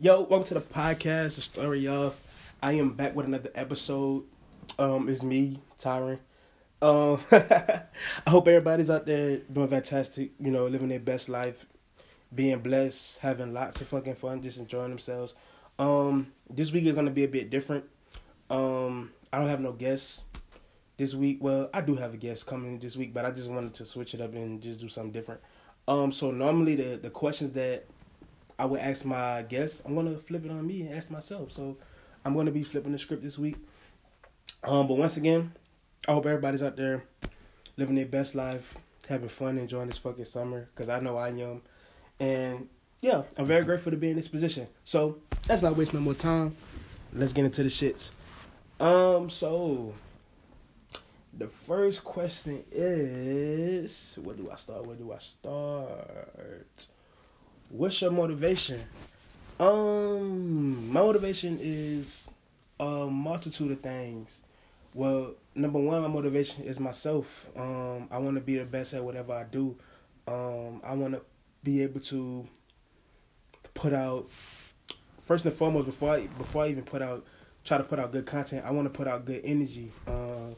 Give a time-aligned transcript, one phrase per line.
[0.00, 2.22] Yo, welcome to the podcast, the story of.
[2.62, 4.22] I am back with another episode.
[4.78, 6.20] Um, it's me, Tyren.
[6.80, 10.30] Um, I hope everybody's out there doing fantastic.
[10.38, 11.66] You know, living their best life,
[12.32, 15.34] being blessed, having lots of fucking fun, just enjoying themselves.
[15.80, 17.82] Um, this week is gonna be a bit different.
[18.50, 20.22] Um, I don't have no guests
[20.96, 21.38] this week.
[21.40, 24.14] Well, I do have a guest coming this week, but I just wanted to switch
[24.14, 25.40] it up and just do something different.
[25.88, 27.86] Um, so normally the the questions that
[28.58, 31.52] I would ask my guests, I'm gonna flip it on me and ask myself.
[31.52, 31.76] So
[32.24, 33.56] I'm gonna be flipping the script this week.
[34.64, 35.52] Um, but once again,
[36.06, 37.04] I hope everybody's out there
[37.76, 38.74] living their best life,
[39.08, 40.68] having fun, enjoying this fucking summer.
[40.74, 41.62] Cause I know I am,
[42.18, 42.68] and
[43.00, 44.66] yeah, I'm very grateful to be in this position.
[44.82, 46.56] So let's not waste no more time.
[47.12, 48.10] Let's get into the shits.
[48.80, 49.94] Um, so
[51.32, 54.86] the first question is, where do I start?
[54.86, 56.86] Where do I start?
[57.70, 58.80] What's your motivation?
[59.60, 62.30] Um, my motivation is
[62.80, 64.42] a multitude of things.
[64.94, 67.46] Well, number one, my motivation is myself.
[67.54, 69.76] Um, I want to be the best at whatever I do.
[70.26, 71.20] Um, I want to
[71.62, 72.48] be able to
[73.74, 74.30] put out
[75.20, 77.26] first and foremost before I before I even put out
[77.64, 78.64] try to put out good content.
[78.64, 79.92] I want to put out good energy.
[80.06, 80.56] Um,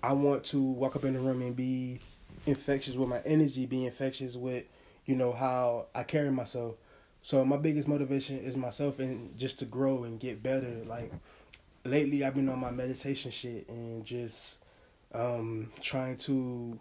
[0.00, 1.98] I want to walk up in the room and be
[2.46, 4.64] infectious with my energy, be infectious with
[5.06, 6.76] you know how I carry myself.
[7.22, 10.82] So my biggest motivation is myself and just to grow and get better.
[10.84, 11.12] Like
[11.84, 14.58] lately, I've been on my meditation shit and just
[15.14, 16.78] um, trying to,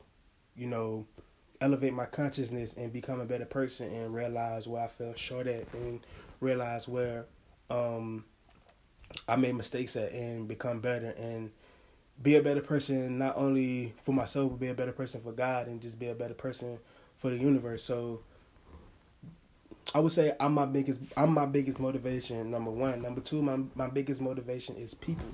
[0.55, 1.05] you know,
[1.59, 5.71] elevate my consciousness and become a better person and realize where I fell short at
[5.73, 5.99] and
[6.39, 7.25] realize where
[7.69, 8.25] um,
[9.27, 11.51] I made mistakes at and become better and
[12.21, 15.67] be a better person not only for myself but be a better person for God
[15.67, 16.79] and just be a better person
[17.21, 17.83] for the universe.
[17.83, 18.21] So
[19.93, 22.49] I would say I'm my biggest I'm my biggest motivation.
[22.49, 25.27] Number one, number two, my my biggest motivation is people.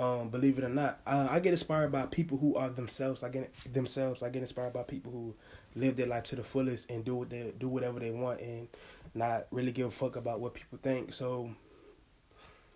[0.00, 3.22] Um, believe it or not, uh, I get inspired by people who are themselves.
[3.22, 4.22] I get themselves.
[4.22, 5.34] I get inspired by people who
[5.78, 8.66] live their life to the fullest and do what they do whatever they want and
[9.14, 11.12] not really give a fuck about what people think.
[11.12, 11.50] So,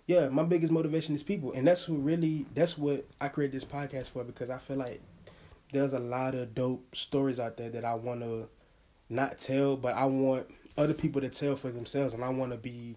[0.07, 3.65] yeah, my biggest motivation is people, and that's who really that's what I created this
[3.65, 5.01] podcast for because I feel like
[5.75, 8.49] there's a lot of dope stories out there that I want to
[9.11, 10.47] not tell, but I want
[10.79, 12.97] other people to tell for themselves, and I want to be,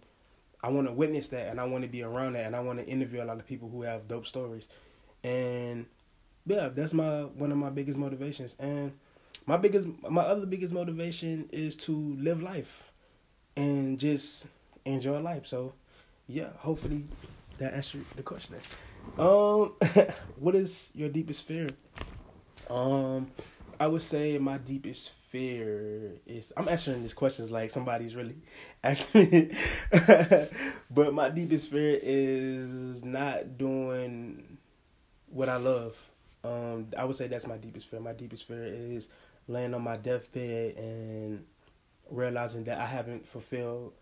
[0.64, 2.80] I want to witness that, and I want to be around that, and I want
[2.80, 4.68] to interview a lot of people who have dope stories,
[5.24, 5.86] and
[6.46, 8.94] yeah, that's my one of my biggest motivations, and
[9.46, 12.92] my biggest, my other biggest motivation is to live life,
[13.56, 14.46] and just
[14.86, 15.48] enjoy life.
[15.48, 15.74] So,
[16.28, 17.04] yeah, hopefully
[17.58, 18.56] that answered the question.
[19.18, 19.74] Um,
[20.40, 21.68] what is your deepest fear?
[22.70, 23.32] Um,
[23.80, 28.38] I would say my deepest fear is I'm answering these questions like somebody's really
[28.84, 29.58] asking me.
[30.92, 34.58] but my deepest fear is not doing
[35.30, 35.96] what I love.
[36.44, 38.00] Um, I would say that's my deepest fear.
[38.00, 39.10] My deepest fear is
[39.48, 41.46] laying on my deathbed and
[42.10, 43.94] realizing that I haven't fulfilled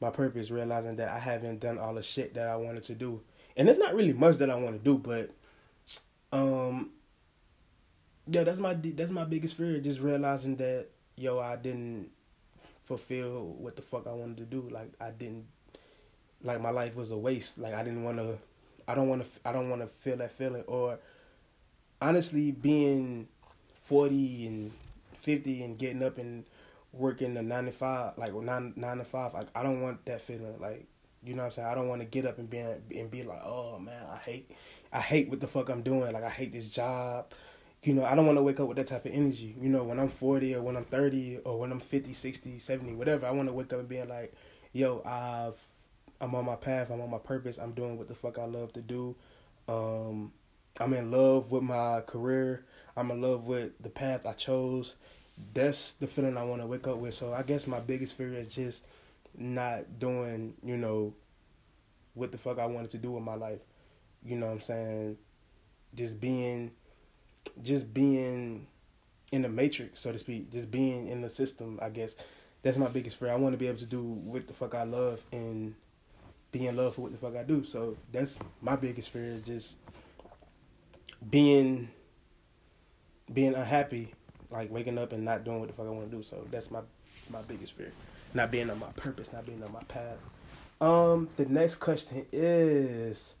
[0.00, 3.20] my purpose, realizing that I haven't done all the shit that I wanted to do.
[3.56, 5.30] And it's not really much that I want to do, but
[6.32, 6.90] um
[8.26, 9.78] yeah, that's my that's my biggest fear.
[9.80, 12.10] Just realizing that yo, I didn't
[12.84, 14.68] fulfill what the fuck I wanted to do.
[14.70, 15.46] Like I didn't,
[16.42, 17.58] like my life was a waste.
[17.58, 18.38] Like I didn't want to,
[18.88, 20.64] I don't want to, I don't want to feel that feeling.
[20.66, 20.98] Or
[22.00, 23.28] honestly, being
[23.78, 24.72] forty and
[25.18, 26.44] fifty and getting up and
[26.92, 29.34] working a nine to five, like nine nine to five.
[29.34, 30.58] Like I don't want that feeling.
[30.60, 30.86] Like
[31.22, 31.68] you know what I'm saying.
[31.68, 34.50] I don't want to get up and be and be like, oh man, I hate,
[34.92, 36.12] I hate what the fuck I'm doing.
[36.12, 37.26] Like I hate this job
[37.86, 39.54] you know, I don't want to wake up with that type of energy.
[39.60, 42.94] You know, when I'm 40 or when I'm 30 or when I'm 50, 60, 70,
[42.94, 44.34] whatever, I want to wake up and being like,
[44.72, 45.60] yo, I've,
[46.20, 48.72] I'm on my path, I'm on my purpose, I'm doing what the fuck I love
[48.74, 49.14] to do.
[49.68, 50.32] Um,
[50.80, 52.64] I'm in love with my career.
[52.96, 54.96] I'm in love with the path I chose.
[55.52, 57.14] That's the feeling I want to wake up with.
[57.14, 58.84] So I guess my biggest fear is just
[59.36, 61.14] not doing, you know,
[62.14, 63.60] what the fuck I wanted to do with my life.
[64.24, 65.18] You know what I'm saying?
[65.94, 66.70] Just being
[67.62, 68.66] just being
[69.32, 72.16] in the matrix, so to speak, just being in the system, I guess
[72.62, 73.30] that's my biggest fear.
[73.30, 75.74] I want to be able to do what the fuck I love and
[76.52, 77.64] be in love for what the fuck I do.
[77.64, 79.76] So that's my biggest fear is just
[81.28, 81.90] being
[83.32, 84.12] being unhappy,
[84.50, 86.22] like waking up and not doing what the fuck I want to do.
[86.22, 86.80] So that's my
[87.30, 87.92] my biggest fear.
[88.34, 90.18] Not being on my purpose, not being on my path.
[90.80, 93.34] Um, the next question is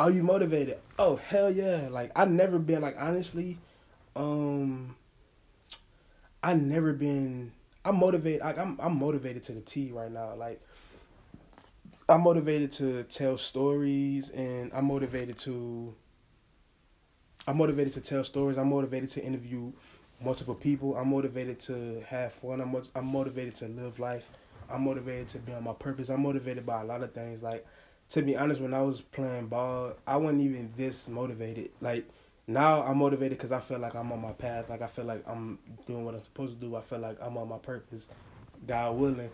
[0.00, 0.78] are you motivated?
[0.98, 1.88] Oh hell yeah!
[1.90, 3.58] Like I never been like honestly,
[4.16, 4.96] um,
[6.42, 7.52] I never been.
[7.84, 8.40] I'm motivated.
[8.40, 10.34] Like I'm I'm motivated to the T right now.
[10.34, 10.62] Like
[12.08, 15.94] I'm motivated to tell stories, and I'm motivated to.
[17.46, 18.56] I'm motivated to tell stories.
[18.56, 19.70] I'm motivated to interview
[20.24, 20.96] multiple people.
[20.96, 22.62] I'm motivated to have fun.
[22.62, 24.30] I'm I'm motivated to live life.
[24.70, 26.08] I'm motivated to be on my purpose.
[26.08, 27.42] I'm motivated by a lot of things.
[27.42, 27.66] Like
[28.10, 31.70] to be honest, when I was playing ball, I wasn't even this motivated.
[31.80, 32.08] Like
[32.46, 34.68] now, I'm motivated because I feel like I'm on my path.
[34.68, 36.76] Like I feel like I'm doing what I'm supposed to do.
[36.76, 38.08] I feel like I'm on my purpose,
[38.66, 39.30] God willing,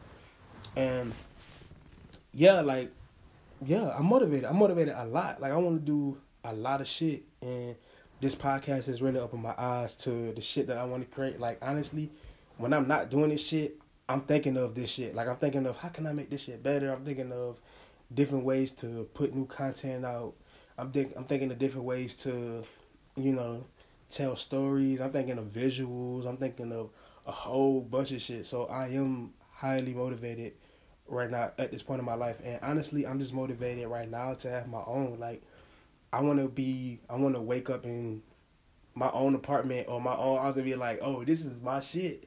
[0.76, 1.14] and
[2.32, 2.92] yeah, like
[3.64, 4.44] yeah, I'm motivated.
[4.44, 5.40] I'm motivated a lot.
[5.40, 7.76] Like I want to do a lot of shit, and
[8.20, 11.40] this podcast has really opened my eyes to the shit that I want to create.
[11.40, 12.10] Like honestly,
[12.58, 15.14] when I'm not doing this shit, I'm thinking of this shit.
[15.14, 16.92] Like I'm thinking of how can I make this shit better.
[16.92, 17.58] I'm thinking of
[18.12, 20.34] different ways to put new content out.
[20.78, 22.64] I'm think I'm thinking of different ways to,
[23.16, 23.64] you know,
[24.10, 25.00] tell stories.
[25.00, 26.26] I'm thinking of visuals.
[26.26, 26.90] I'm thinking of
[27.26, 28.46] a whole bunch of shit.
[28.46, 30.52] So I am highly motivated
[31.08, 32.40] right now at this point in my life.
[32.44, 35.18] And honestly, I'm just motivated right now to have my own.
[35.18, 35.42] Like
[36.12, 37.00] I want to be.
[37.08, 38.22] I want to wake up in
[38.94, 42.24] my own apartment or my own house and be like, oh, this is my shit.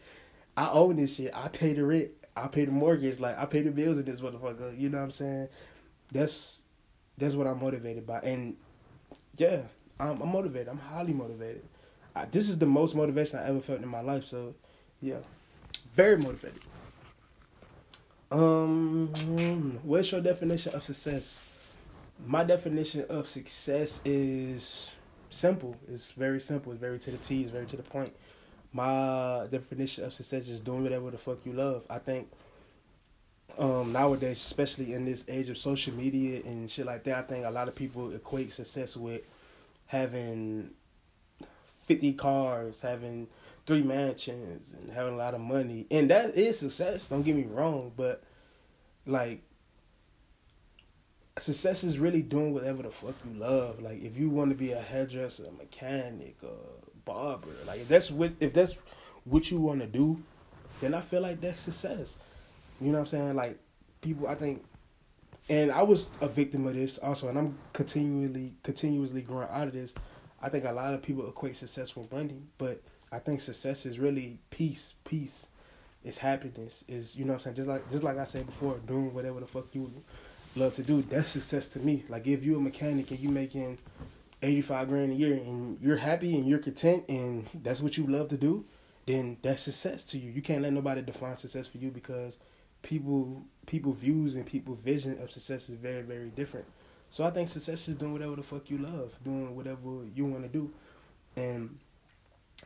[0.56, 1.32] I own this shit.
[1.34, 2.12] I pay the rent.
[2.44, 3.20] I pay the mortgage.
[3.20, 4.80] Like I pay the bills in this motherfucker.
[4.80, 5.50] You know what I'm saying?
[6.12, 6.60] that's
[7.18, 8.56] that's what I'm motivated by, and
[9.38, 9.64] yeah,
[10.00, 10.70] I'm, I'm motivated.
[10.70, 11.64] I'm highly motivated.
[12.16, 14.26] I, this is the most motivation I ever felt in my life.
[14.26, 14.56] So,
[15.02, 15.18] yeah,
[15.94, 16.62] very motivated.
[18.32, 21.40] Um, what's your definition of success?
[22.26, 24.92] My definition of success is
[25.30, 25.76] simple.
[25.92, 26.72] It's very simple.
[26.72, 27.42] It's very to the T.
[27.42, 28.14] It's very to the point.
[28.72, 31.84] My definition of success is doing whatever the fuck you love.
[31.90, 32.30] I think
[33.58, 37.46] um, nowadays, especially in this age of social media and shit like that, I think
[37.46, 39.22] a lot of people equate success with
[39.88, 40.70] having
[41.84, 43.28] 50 cars, having
[43.66, 45.88] three mansions, and having a lot of money.
[45.90, 48.24] And that is success, don't get me wrong, but
[49.06, 49.42] like,
[51.38, 53.82] success is really doing whatever the fuck you love.
[53.82, 58.12] Like, if you want to be a hairdresser, a mechanic, a barber, like, if that's
[58.12, 58.76] what, if that's
[59.26, 60.22] what you want to do,
[60.82, 62.18] then I feel like that's success.
[62.80, 63.36] You know what I'm saying?
[63.36, 63.60] Like
[64.02, 64.64] people, I think,
[65.50, 69.74] and I was a victim of this also, and I'm continually, continuously growing out of
[69.74, 69.94] this.
[70.42, 74.00] I think a lot of people equate success with money, but I think success is
[74.00, 74.94] really peace.
[75.04, 75.50] Peace
[76.04, 76.84] is happiness.
[76.88, 77.56] Is you know what I'm saying?
[77.58, 79.92] Just like just like I said before, doing whatever the fuck you
[80.56, 81.02] love to do.
[81.02, 82.06] That's success to me.
[82.08, 83.80] Like if you're a mechanic and you making
[84.42, 88.08] eighty five grand a year and you're happy and you're content and that's what you
[88.08, 88.66] love to do,
[89.06, 90.32] then that's success to you.
[90.32, 92.38] You can't let nobody define success for you because
[92.82, 96.66] people people views and people vision of success is very very different.
[97.12, 100.44] So I think success is doing whatever the fuck you love, doing whatever you want
[100.44, 100.72] to do,
[101.36, 101.78] and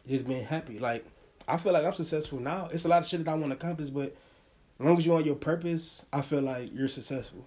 [0.07, 0.79] just being happy.
[0.79, 1.05] Like
[1.47, 2.69] I feel like I'm successful now.
[2.71, 4.15] It's a lot of shit that I want to accomplish, but
[4.79, 7.45] as long as you're on your purpose, I feel like you're successful.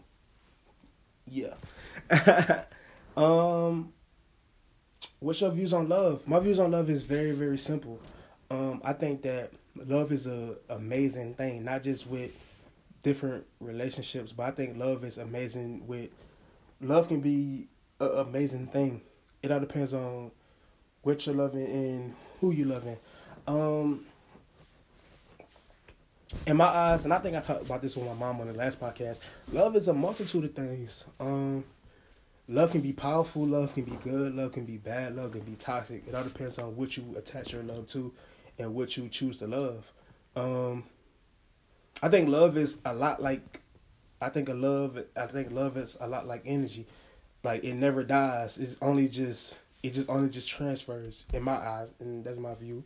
[1.26, 1.54] Yeah.
[3.16, 3.92] um,
[5.20, 6.26] what's your views on love?
[6.26, 8.00] My views on love is very very simple.
[8.50, 12.30] Um, I think that love is a amazing thing, not just with
[13.02, 15.86] different relationships, but I think love is amazing.
[15.86, 16.10] With
[16.80, 17.68] love can be
[18.00, 19.02] an amazing thing.
[19.42, 20.30] It all depends on
[21.02, 22.96] what you're loving and who you're loving.
[23.46, 24.06] Um,
[26.46, 28.54] in my eyes, and I think I talked about this with my mom on the
[28.54, 29.18] last podcast.
[29.52, 31.04] Love is a multitude of things.
[31.20, 31.64] Um,
[32.48, 33.46] love can be powerful.
[33.46, 34.34] Love can be good.
[34.34, 35.16] Love can be bad.
[35.16, 36.04] Love can be toxic.
[36.06, 38.12] It all depends on what you attach your love to
[38.58, 39.92] and what you choose to love.
[40.34, 40.84] Um,
[42.02, 43.60] I think love is a lot like
[44.20, 46.86] I think a love I think love is a lot like energy.
[47.42, 48.58] Like it never dies.
[48.58, 52.84] It's only just it just only just transfers in my eyes and that's my view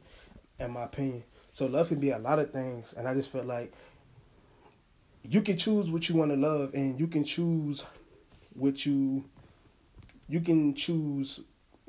[0.59, 1.25] and my opinion.
[1.53, 3.73] So love can be a lot of things and I just felt like
[5.23, 7.85] you can choose what you want to love and you can choose
[8.55, 9.25] what you
[10.31, 11.41] you can choose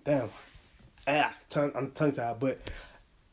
[0.04, 0.30] damn
[1.08, 2.60] ah tongue, I'm tongue tied but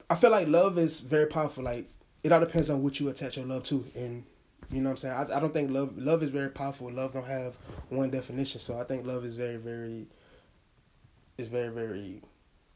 [0.08, 1.88] I feel like love is very powerful like
[2.22, 4.24] it all depends on what you attach your love to and
[4.70, 5.14] you know what I'm saying?
[5.14, 6.90] I, I don't think love love is very powerful.
[6.90, 7.56] Love don't have
[7.88, 8.60] one definition.
[8.60, 10.06] So I think love is very, very
[11.38, 12.20] is very, very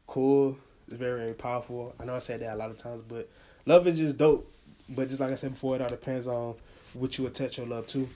[0.07, 0.57] cool.
[0.87, 1.95] It's very, very powerful.
[1.99, 3.29] I know I said that a lot of times, but
[3.65, 4.49] love is just dope.
[4.89, 6.55] But just like I said before, it all depends on
[6.93, 8.09] what you attach your love to.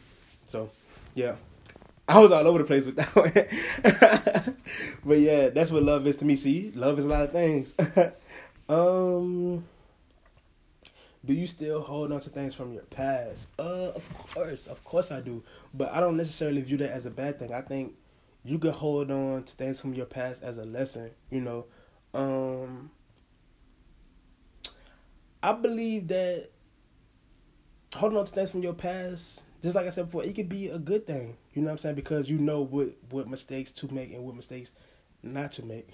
[0.49, 0.71] So
[1.13, 1.35] yeah.
[2.09, 4.55] I was all over the place with that one.
[5.05, 6.35] but yeah, that's what love is to me.
[6.37, 7.75] See, love is a lot of things.
[8.69, 9.65] um
[11.25, 13.47] do you still hold on to things from your past?
[13.59, 15.43] Uh, of course, of course I do.
[15.73, 17.53] But I don't necessarily view that as a bad thing.
[17.53, 17.95] I think
[18.45, 21.11] you can hold on to things from your past as a lesson.
[21.29, 21.65] You know,
[22.13, 22.91] um,
[25.43, 26.51] I believe that
[27.93, 30.69] holding on to things from your past just like I said before, it could be
[30.69, 31.37] a good thing.
[31.53, 31.95] You know what I'm saying?
[31.95, 34.71] Because you know what what mistakes to make and what mistakes
[35.23, 35.89] not to make,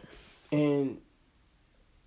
[0.51, 0.99] and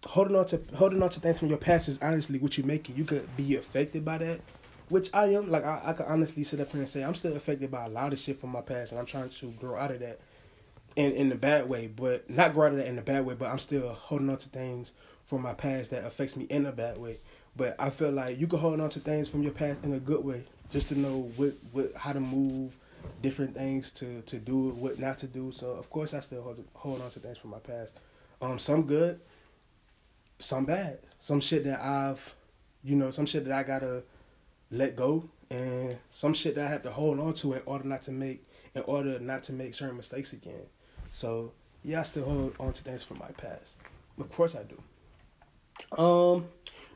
[0.05, 2.89] holding on to holding on to things from your past is honestly what you make
[2.89, 2.97] it.
[2.97, 4.41] You could be affected by that,
[4.89, 5.51] which I am.
[5.51, 7.89] Like I, I can honestly sit up here and say I'm still affected by a
[7.89, 10.21] lot of shit from my past, and I'm trying to grow out of that,
[10.95, 13.35] in in the bad way, but not grow out of that in the bad way.
[13.35, 14.93] But I'm still holding on to things
[15.25, 17.19] from my past that affects me in a bad way.
[17.57, 19.99] But I feel like you can hold on to things from your past in a
[19.99, 22.77] good way, just to know what what how to move,
[23.23, 25.53] different things to to do, what not to do.
[25.53, 27.99] So of course I still hold hold on to things from my past.
[28.41, 29.21] Um, some good,
[30.39, 32.35] some bad, some shit that I've,
[32.85, 34.03] you know, some shit that I gotta
[34.71, 38.03] let go, and some shit that I have to hold on to in order not
[38.05, 40.67] to make, in order not to make certain mistakes again.
[41.11, 43.77] So yeah, I still hold on to things from my past.
[44.19, 46.03] Of course I do.
[46.03, 46.47] Um,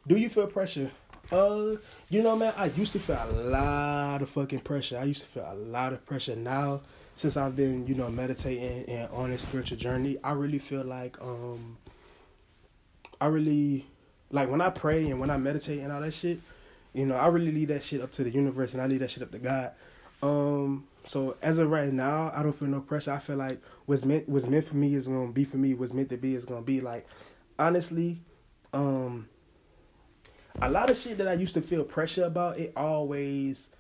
[0.07, 0.91] do you feel pressure?
[1.33, 1.77] Uh,
[2.09, 4.99] you know, man, I used to feel a lot of fucking pressure.
[4.99, 6.35] I used to feel a lot of pressure.
[6.35, 6.81] Now,
[7.15, 11.21] since I've been, you know, meditating and on a spiritual journey, I really feel like
[11.21, 11.77] um
[13.21, 13.87] I really
[14.31, 16.41] like when I pray and when I meditate and all that shit,
[16.95, 19.11] you know, I really leave that shit up to the universe and I leave that
[19.11, 19.73] shit up to God.
[20.23, 23.13] Um, so as of right now, I don't feel no pressure.
[23.13, 25.75] I feel like what's meant what's meant for me is gonna be for me.
[25.75, 26.81] What's meant to be is gonna be.
[26.81, 27.07] Like
[27.59, 28.21] honestly,
[28.73, 29.29] um,
[30.63, 33.71] a lot of shit that I used to feel pressure about, it always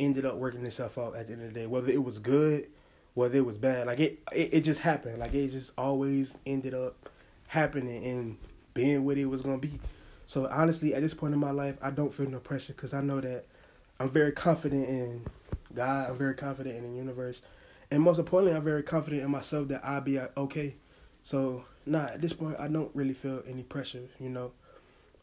[0.00, 1.66] ended up working itself out at the end of the day.
[1.66, 2.68] Whether it was good,
[3.14, 5.18] whether it was bad, like it, it, it just happened.
[5.18, 7.08] Like it just always ended up
[7.48, 8.36] happening and
[8.72, 9.78] being what it was gonna be.
[10.26, 13.02] So honestly, at this point in my life, I don't feel no pressure because I
[13.02, 13.44] know that
[14.00, 15.26] I'm very confident in
[15.74, 16.10] God.
[16.10, 17.42] I'm very confident in the universe,
[17.90, 20.76] and most importantly, I'm very confident in myself that I'll be uh, okay.
[21.22, 24.08] So nah, at this point, I don't really feel any pressure.
[24.18, 24.52] You know,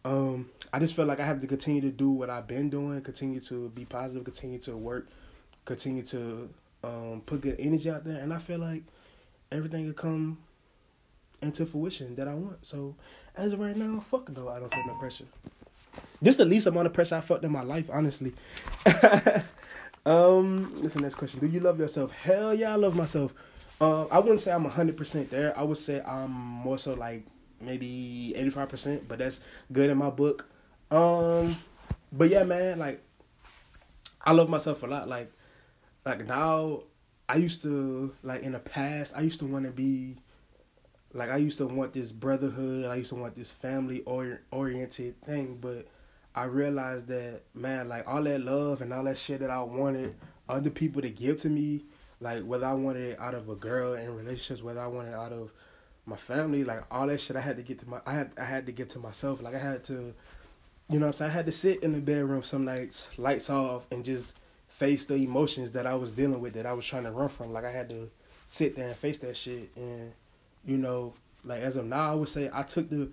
[0.04, 3.02] um, I just feel like I have to continue to do what I've been doing,
[3.02, 5.08] continue to be positive, continue to work,
[5.66, 6.50] continue to
[6.84, 8.84] um, put good energy out there, and I feel like
[9.52, 10.40] everything will come
[11.42, 12.66] into fruition that I want.
[12.66, 12.96] So
[13.36, 15.26] as of right now, fuck no, I don't feel no pressure.
[16.22, 18.34] This is the least amount of pressure I felt in my life, honestly.
[20.06, 21.40] um, this is the next question.
[21.40, 22.12] Do you love yourself?
[22.12, 23.34] Hell yeah, I love myself.
[23.80, 25.58] Uh, I wouldn't say I'm hundred percent there.
[25.58, 27.26] I would say I'm more so like
[27.62, 29.40] maybe eighty five percent, but that's
[29.72, 30.48] good in my book.
[30.90, 31.58] Um,
[32.12, 33.02] but yeah, man, like
[34.24, 35.08] I love myself a lot.
[35.08, 35.32] Like,
[36.06, 36.84] like now,
[37.30, 40.18] I used to like in the past, I used to want to be
[41.14, 45.58] like I used to want this brotherhood, I used to want this family oriented thing,
[45.60, 45.88] but
[46.34, 50.16] I realized that man, like all that love and all that shit that I wanted
[50.48, 51.86] other people to give to me,
[52.20, 55.16] like whether I wanted it out of a girl in relationships, whether I wanted it
[55.16, 55.52] out of
[56.06, 58.46] my family, like all that shit I had to get to my I had I
[58.46, 59.42] had to get to myself.
[59.42, 60.14] Like I had to
[60.90, 63.86] you know I'm saying, I had to sit in the bedroom some nights, lights off
[63.92, 67.12] and just face the emotions that I was dealing with that I was trying to
[67.12, 67.54] run from.
[67.54, 68.10] Like I had to
[68.46, 70.14] sit there and face that shit and
[70.66, 73.10] you know, like as of now, I would say I took the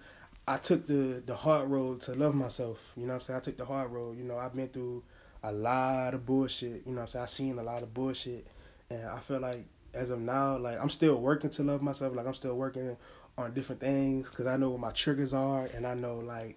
[0.47, 2.79] I took the the hard road to love myself.
[2.97, 3.37] You know what I'm saying?
[3.37, 4.17] I took the hard road.
[4.19, 5.03] You know, I've been through
[5.43, 6.83] a lot of bullshit.
[6.87, 7.23] You know what I'm saying?
[7.23, 8.47] I've seen a lot of bullshit.
[8.91, 9.67] And I feel like
[9.99, 12.15] as of now, like I'm still working to love myself.
[12.15, 12.97] Like I'm still working
[13.37, 16.57] on different things because I know what my triggers are and I know like,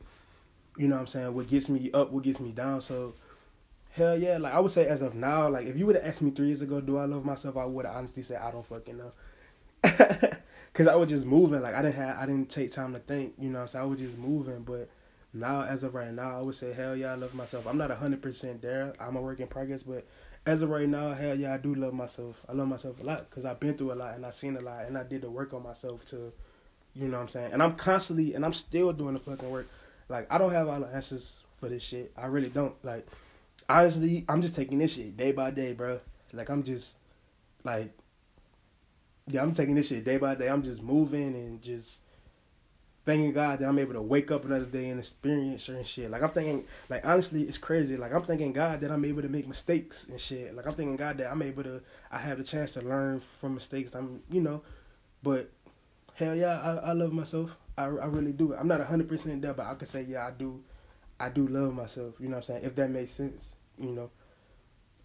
[0.77, 2.81] you know what I'm saying, what gets me up, what gets me down.
[2.81, 3.13] So
[3.91, 6.21] hell yeah, like I would say as of now, like if you would have asked
[6.21, 8.65] me three years ago, do I love myself, I would have honestly said I don't
[8.65, 9.11] fucking know.
[10.73, 13.33] Cause I was just moving, like I didn't have, I didn't take time to think,
[13.37, 13.65] you know.
[13.65, 14.89] So I was just moving, but
[15.33, 17.65] now, as of right now, I would say hell yeah, I love myself.
[17.65, 18.93] I'm not hundred percent there.
[18.99, 20.05] I'm a work in progress, but
[20.45, 22.41] as of right now, hell yeah, I do love myself.
[22.49, 24.61] I love myself a lot because I've been through a lot and I've seen a
[24.61, 26.33] lot and I did the work on myself to,
[26.95, 27.53] you know what I'm saying.
[27.53, 29.67] And I'm constantly and I'm still doing the fucking work.
[30.09, 32.11] Like I don't have all the answers for this shit.
[32.17, 32.73] I really don't.
[32.83, 33.07] Like
[33.69, 35.99] honestly, I'm just taking this shit day by day, bro.
[36.33, 36.95] Like I'm just
[37.63, 37.91] like
[39.27, 40.49] yeah, I'm taking this shit day by day.
[40.49, 41.99] I'm just moving and just
[43.11, 46.09] thanking God that I'm able to wake up another day and experience certain shit.
[46.09, 47.97] Like I'm thinking, like honestly, it's crazy.
[47.97, 50.55] Like I'm thanking God that I'm able to make mistakes and shit.
[50.55, 53.55] Like I'm thinking God that I'm able to, I have the chance to learn from
[53.55, 53.93] mistakes.
[53.93, 54.61] I'm, you know,
[55.21, 55.49] but
[56.13, 57.51] hell yeah, I, I love myself.
[57.77, 58.55] I, I really do.
[58.55, 60.63] I'm not hundred percent there, but I can say yeah, I do,
[61.19, 62.15] I do love myself.
[62.17, 62.63] You know what I'm saying?
[62.63, 64.09] If that makes sense, you know.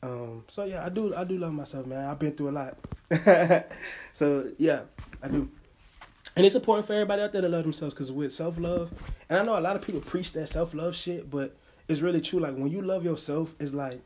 [0.01, 2.05] Um, so yeah, I do I do love myself, man.
[2.05, 2.79] I've been through a lot.
[4.13, 4.83] so yeah,
[5.21, 5.51] I do.
[6.37, 8.93] And it's important for everybody out there to love themselves because with self love,
[9.31, 11.57] and I know a lot of people preach that self love shit, but
[11.89, 12.41] it's really true.
[12.41, 14.03] Like when you love yourself, it's like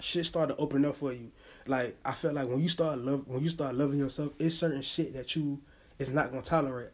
[0.00, 1.30] shit start to open up for you.
[1.66, 4.82] Like I feel like when you start love when you start loving yourself, it's certain
[4.82, 5.60] shit that you
[6.00, 6.90] is not gonna tolerate.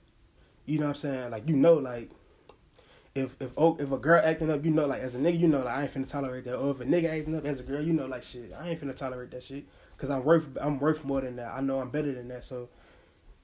[0.67, 1.31] You know what I'm saying?
[1.31, 2.11] Like you know, like
[3.14, 5.49] if if oh, if a girl acting up, you know, like as a nigga, you
[5.49, 6.57] know, like I ain't finna tolerate that.
[6.57, 8.81] Or if a nigga acting up as a girl, you know, like shit, I ain't
[8.83, 9.64] finna tolerate that shit.
[9.97, 11.55] Cause I'm worth I'm worth more than that.
[11.55, 12.45] I know I'm better than that.
[12.45, 12.69] So,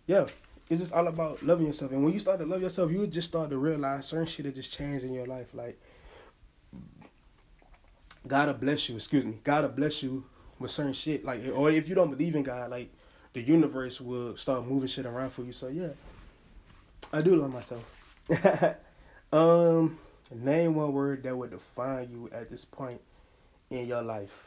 [0.06, 0.26] yeah,
[0.70, 1.90] it's just all about loving yourself.
[1.90, 4.54] And when you start to love yourself, you just start to realize certain shit that
[4.54, 5.52] just changed in your life.
[5.52, 5.80] Like,
[8.24, 8.94] God bless you.
[8.94, 9.40] Excuse me.
[9.42, 10.24] God bless you
[10.60, 11.24] with certain shit.
[11.24, 12.88] Like, or if you don't believe in God, like
[13.32, 15.52] the universe will start moving shit around for you.
[15.52, 15.88] So yeah,
[17.12, 17.84] I do love myself.
[19.32, 19.98] um,
[20.32, 23.00] name one word that would define you at this point
[23.70, 24.46] in your life.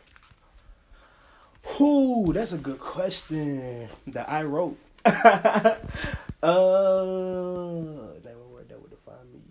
[1.80, 4.77] Whoo, that's a good question that I wrote.
[5.13, 5.75] uh,
[6.43, 6.51] one
[8.51, 9.41] word that would define me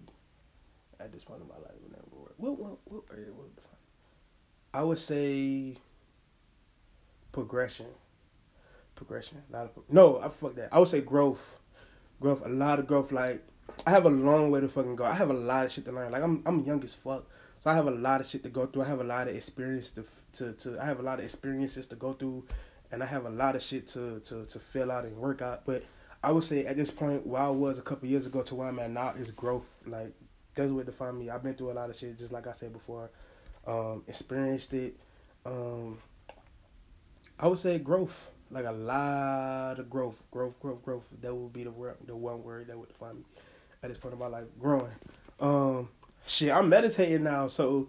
[0.98, 1.72] at this point in my life.
[2.10, 2.32] One word.
[2.36, 3.70] What, what, what word would define?
[4.74, 5.76] I would say
[7.32, 7.86] progression.
[8.94, 9.42] Progression.
[9.50, 10.68] Not a, no, I fuck that.
[10.72, 11.58] I would say growth.
[12.20, 12.44] Growth.
[12.44, 13.12] A lot of growth.
[13.12, 13.44] Like
[13.86, 15.04] I have a long way to fucking go.
[15.04, 16.12] I have a lot of shit to learn.
[16.12, 17.26] Like I'm I'm young as fuck.
[17.60, 18.82] So I have a lot of shit to go through.
[18.82, 20.04] I have a lot of experience to
[20.34, 22.44] to, to I have a lot of experiences to go through
[22.92, 25.64] and I have a lot of shit to, to, to fill out and work out.
[25.64, 25.84] But
[26.22, 28.68] I would say at this point where I was a couple years ago to where
[28.68, 29.66] I'm at now is growth.
[29.86, 30.12] Like
[30.54, 31.30] that's what defined me.
[31.30, 33.10] I've been through a lot of shit just like I said before.
[33.66, 34.96] Um, experienced it.
[35.46, 35.98] Um,
[37.38, 41.04] I would say growth, like a lot of growth, growth, growth, growth.
[41.22, 43.22] That would be the word, the one word that would define me
[43.82, 44.44] at this point of my life.
[44.60, 44.92] Growing.
[45.40, 45.88] Um,
[46.26, 47.88] shit, I'm meditating now, so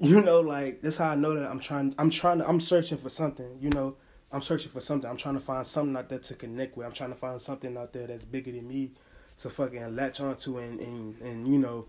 [0.00, 1.94] you know, like that's how I know that I'm trying.
[1.98, 2.48] I'm trying to.
[2.48, 3.58] I'm searching for something.
[3.60, 3.96] You know,
[4.30, 5.08] I'm searching for something.
[5.08, 6.86] I'm trying to find something out there to connect with.
[6.86, 8.92] I'm trying to find something out there that's bigger than me
[9.38, 11.86] to fucking latch onto and and and you know,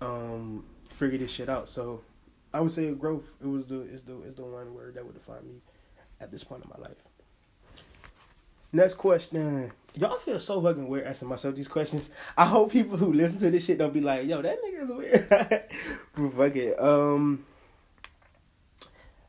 [0.00, 1.68] um, figure this shit out.
[1.68, 2.02] So
[2.52, 3.24] I would say growth.
[3.42, 5.60] It was the is the is the one word that would define me
[6.20, 6.98] at this point in my life.
[8.72, 9.72] Next question.
[9.94, 12.10] Y'all feel so fucking weird asking myself these questions.
[12.36, 14.90] I hope people who listen to this shit don't be like, yo, that nigga is
[14.90, 15.28] weird.
[16.14, 16.78] but fuck it.
[16.80, 17.44] Um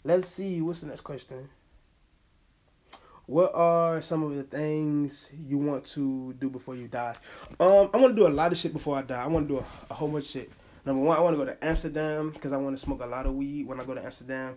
[0.04, 1.50] let's see, what's the next question?
[3.30, 7.16] What are some of the things you want to do before you die?
[7.60, 9.22] Um, I want to do a lot of shit before I die.
[9.24, 10.52] I want to do a, a whole bunch of shit.
[10.84, 13.28] Number one, I want to go to Amsterdam because I want to smoke a lot
[13.28, 14.56] of weed when I go to Amsterdam.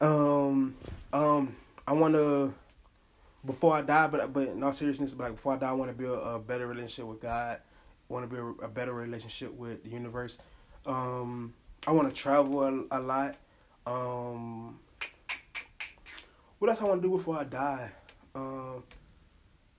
[0.00, 0.74] Um,
[1.12, 1.54] um,
[1.86, 2.52] I want to
[3.46, 5.92] before I die, but but in all seriousness, but like before I die, I want
[5.92, 7.60] to build a better relationship with God.
[8.08, 10.38] Want to build a better relationship with the universe.
[10.86, 11.54] Um,
[11.86, 13.36] I want to travel a, a lot.
[13.86, 14.80] Um,
[16.58, 17.92] what else I want to do before I die?
[18.38, 18.82] Um,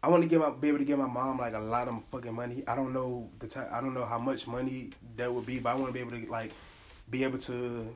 [0.02, 2.04] I want to give my be able to give my mom like a lot of
[2.06, 2.64] fucking money.
[2.68, 3.68] I don't know the time.
[3.72, 6.12] I don't know how much money that would be, but I want to be able
[6.12, 6.52] to like
[7.10, 7.96] be able to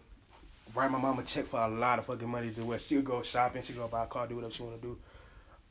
[0.76, 3.22] write my mom a check for a lot of fucking money to where she'll go
[3.22, 4.98] shopping, she'll go buy a car, do whatever she want to do.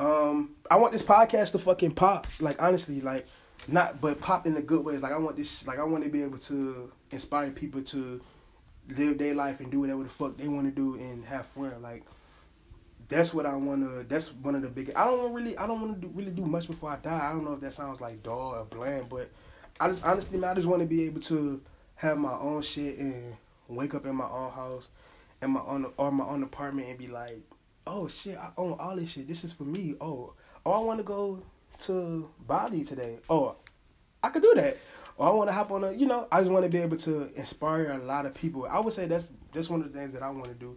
[0.05, 2.26] Um, I want this podcast to fucking pop.
[2.40, 3.26] Like honestly, like
[3.68, 5.02] not but pop in the good ways.
[5.02, 5.66] Like I want this.
[5.66, 8.20] Like I want to be able to inspire people to
[8.88, 11.74] live their life and do whatever the fuck they want to do and have fun.
[11.83, 12.05] Like
[13.09, 14.05] that's what I want to.
[14.09, 14.97] That's one of the biggest.
[14.97, 15.57] I don't really.
[15.57, 17.29] I don't want to do, really do much before I die.
[17.29, 19.31] I don't know if that sounds like dull or bland, but
[19.81, 21.61] I just honestly, man, I just want to be able to
[21.97, 23.37] have my own shit and
[23.69, 24.88] wake up in my own house
[25.41, 27.41] and my own or my own apartment and be like,
[27.87, 29.29] oh shit, I own all this shit.
[29.29, 29.95] This is for me.
[30.01, 30.35] Oh,
[30.65, 31.43] oh, I want to go
[31.81, 33.19] to Bali today.
[33.29, 33.57] Oh,
[34.23, 34.79] I could do that.
[35.17, 36.97] Or I want to hop on a, you know, I just want to be able
[36.99, 38.67] to inspire a lot of people.
[38.71, 40.77] I would say that's that's one of the things that I want to do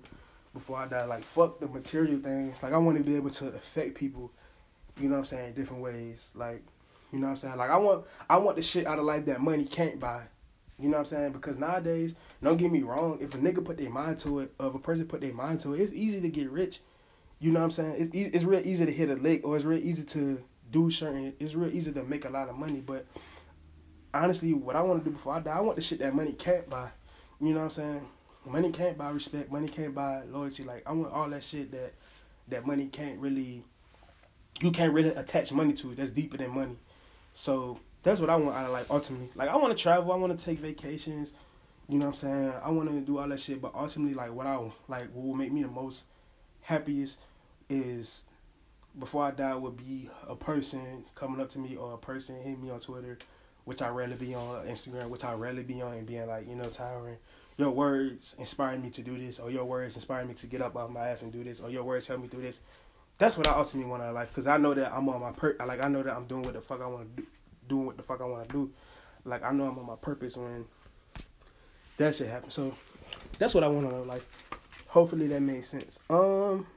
[0.55, 1.05] before I die.
[1.05, 2.63] Like fuck the material things.
[2.63, 4.31] Like I want to be able to affect people.
[4.97, 5.53] You know what I'm saying?
[5.53, 6.31] Different ways.
[6.33, 6.63] Like,
[7.13, 7.57] you know what I'm saying?
[7.57, 10.23] Like I want I want the shit out of life that money can't buy.
[10.79, 11.31] You know what I'm saying?
[11.33, 14.67] Because nowadays, don't get me wrong, if a nigga put their mind to it, or
[14.67, 16.81] if a person put their mind to it, it's easy to get rich.
[17.39, 18.11] You know what I'm saying?
[18.13, 20.41] It's it's real easy to hit a lick, or it's real easy to
[20.71, 21.33] do certain.
[21.39, 22.81] It's real easy to make a lot of money.
[22.85, 23.05] But
[24.13, 26.33] honestly, what I want to do before I die, I want the shit that money
[26.33, 26.89] can't buy.
[27.39, 28.07] You know what I'm saying?
[28.45, 29.51] Money can't buy respect.
[29.51, 30.63] Money can't buy loyalty.
[30.63, 31.93] Like I want all that shit that
[32.49, 33.63] that money can't really.
[34.61, 35.97] You can't really attach money to it.
[35.97, 36.77] That's deeper than money.
[37.33, 39.29] So that's what I want out of like ultimately.
[39.35, 40.11] Like I want to travel.
[40.11, 41.33] I want to take vacations.
[41.87, 42.53] You know what I'm saying?
[42.63, 43.61] I want to do all that shit.
[43.61, 46.05] But ultimately, like what I like, what will make me the most
[46.61, 47.19] happiest
[47.69, 48.23] is
[48.97, 52.61] before I die would be a person coming up to me or a person hitting
[52.61, 53.17] me on Twitter,
[53.65, 56.55] which I rarely be on Instagram, which I rarely be on, and being like, you
[56.55, 57.17] know, Tyren,
[57.57, 60.75] your words inspired me to do this, or your words inspired me to get up
[60.75, 62.59] off my ass and do this, or your words helped me through this.
[63.17, 65.55] That's what I ultimately want of life, cause I know that I'm on my per.
[65.65, 67.27] Like I know that I'm doing what the fuck I want to do,
[67.69, 68.71] doing what the fuck I want to do.
[69.23, 70.65] Like I know I'm on my purpose when
[71.97, 72.53] that shit happens.
[72.53, 72.73] So
[73.39, 74.27] that's what I want of life.
[74.87, 75.99] Hopefully that made sense.
[76.09, 76.67] Um,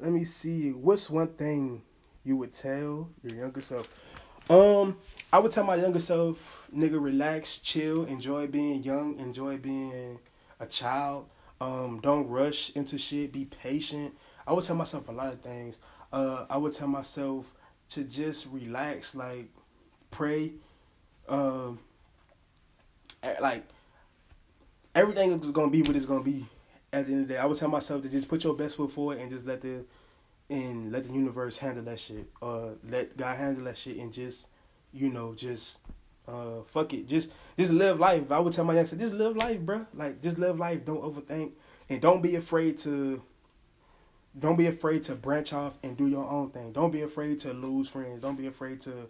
[0.00, 0.70] let me see.
[0.70, 1.82] What's one thing
[2.24, 3.92] you would tell your younger self?
[4.48, 4.96] Um,
[5.32, 10.18] I would tell my younger self, nigga, relax, chill, enjoy being young, enjoy being
[10.58, 11.28] a child.
[11.60, 13.32] Um, don't rush into shit.
[13.32, 14.14] Be patient.
[14.46, 15.76] I would tell myself a lot of things.
[16.12, 17.52] Uh, I would tell myself
[17.90, 19.50] to just relax, like
[20.10, 20.52] pray.
[21.28, 21.80] Um,
[23.40, 23.64] like
[24.94, 26.46] everything is gonna be what it's gonna be.
[26.90, 28.76] At the end of the day, I would tell myself to just put your best
[28.76, 29.84] foot forward and just let the
[30.50, 32.26] and let the universe handle that shit.
[32.40, 34.48] Uh, let God handle that shit and just
[34.92, 35.78] you know just
[36.26, 37.06] uh fuck it.
[37.08, 38.30] Just just live life.
[38.30, 39.86] I would tell my youngster, just live life, bro.
[39.94, 40.84] Like just live life.
[40.84, 41.52] Don't overthink
[41.88, 43.22] and don't be afraid to
[44.38, 46.72] don't be afraid to branch off and do your own thing.
[46.72, 48.20] Don't be afraid to lose friends.
[48.22, 49.08] Don't be afraid to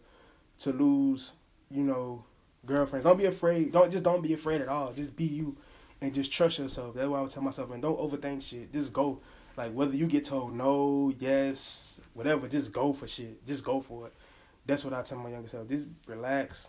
[0.60, 1.32] to lose,
[1.70, 2.24] you know,
[2.66, 3.04] girlfriends.
[3.04, 3.72] Don't be afraid.
[3.72, 4.92] Don't just don't be afraid at all.
[4.92, 5.56] Just be you
[6.00, 6.94] and just trust yourself.
[6.94, 7.70] That's what I would tell myself.
[7.70, 8.72] And don't overthink shit.
[8.72, 9.20] Just go.
[9.58, 13.44] Like whether you get told no, yes, whatever, just go for shit.
[13.44, 14.14] Just go for it.
[14.64, 15.68] That's what I tell my younger self.
[15.68, 16.68] Just relax,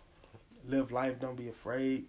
[0.68, 1.20] live life.
[1.20, 2.06] Don't be afraid.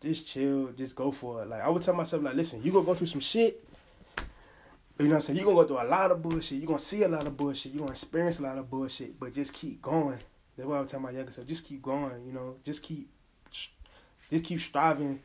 [0.00, 0.68] Just chill.
[0.76, 1.48] Just go for it.
[1.48, 3.64] Like I would tell myself, like, listen, you gonna go through some shit.
[4.96, 5.38] You know what I'm saying?
[5.38, 6.58] You're gonna go through a lot of bullshit.
[6.58, 7.72] You're gonna see a lot of bullshit.
[7.72, 9.18] You're gonna experience a lot of bullshit.
[9.18, 10.18] But just keep going.
[10.56, 11.48] That's what I would tell my younger self.
[11.48, 12.58] Just keep going, you know.
[12.62, 13.10] Just keep
[14.30, 15.18] just keep striving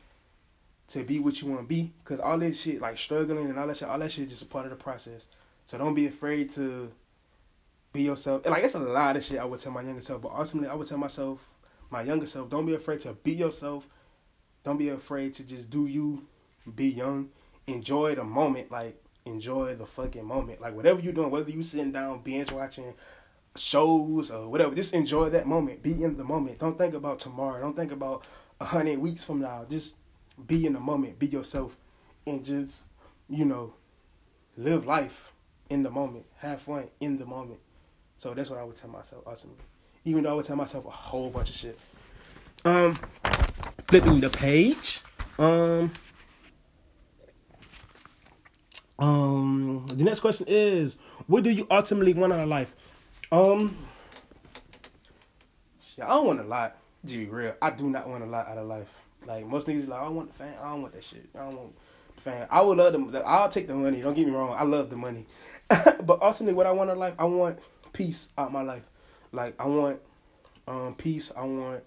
[0.92, 1.90] to be what you want to be.
[2.04, 4.42] Cause all this shit, like struggling and all that shit, all that shit is just
[4.42, 5.26] a part of the process.
[5.64, 6.92] So don't be afraid to
[7.94, 8.44] be yourself.
[8.44, 10.74] Like it's a lot of shit I would tell my younger self, but ultimately I
[10.74, 11.48] would tell myself,
[11.90, 13.88] my younger self, don't be afraid to be yourself.
[14.64, 16.26] Don't be afraid to just do you,
[16.74, 17.30] be young,
[17.66, 20.60] enjoy the moment, like enjoy the fucking moment.
[20.60, 22.92] Like whatever you're doing, whether you sitting down binge watching
[23.56, 25.82] shows or whatever, just enjoy that moment.
[25.82, 26.58] Be in the moment.
[26.58, 27.62] Don't think about tomorrow.
[27.62, 28.24] Don't think about
[28.60, 29.64] a hundred weeks from now.
[29.68, 29.96] Just
[30.46, 31.76] be in the moment, be yourself,
[32.26, 32.84] and just
[33.28, 33.74] you know
[34.56, 35.32] live life
[35.70, 37.60] in the moment, have fun in the moment.
[38.16, 39.64] So that's what I would tell myself ultimately.
[40.04, 41.78] Even though I would tell myself a whole bunch of shit.
[42.64, 42.98] Um,
[43.88, 45.00] flipping the page.
[45.38, 45.92] Um.
[48.98, 52.74] Um, the next question is, what do you ultimately want out of life?
[53.32, 53.76] Um,
[55.84, 56.76] shit, I don't want a lot.
[57.08, 59.01] To be real, I do not want a lot out of life.
[59.26, 60.54] Like most niggas, like I want the fame.
[60.60, 61.28] I don't want that shit.
[61.34, 61.74] I don't want
[62.16, 62.46] the fame.
[62.50, 63.20] I would love the.
[63.20, 64.00] I'll take the money.
[64.00, 64.54] Don't get me wrong.
[64.56, 65.26] I love the money,
[65.68, 67.58] but ultimately, what I want in life, I want
[67.92, 68.84] peace out my life.
[69.32, 70.00] Like I want
[70.66, 71.32] um peace.
[71.36, 71.82] I want